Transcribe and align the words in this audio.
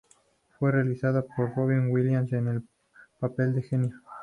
Fue 0.57 0.71
realizado 0.71 1.23
por 1.37 1.53
Robin 1.55 1.91
Williams 1.91 2.33
en 2.33 2.59
su 2.61 3.19
papel 3.19 3.53
del 3.53 3.63
Genio. 3.65 4.01